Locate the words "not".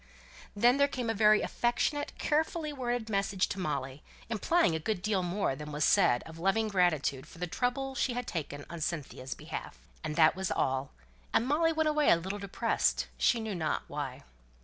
13.53-13.83